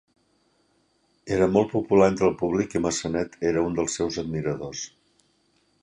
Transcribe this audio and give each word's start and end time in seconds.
Era 1.35 1.49
molt 1.57 1.69
popular 1.75 2.07
entre 2.13 2.27
el 2.29 2.35
públic 2.41 2.73
i 2.79 2.81
Massenet 2.87 3.39
era 3.53 3.67
un 3.69 3.79
dels 3.81 4.01
seus 4.01 4.19
admiradors. 4.25 4.85